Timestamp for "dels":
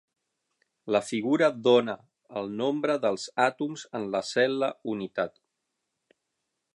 3.05-3.27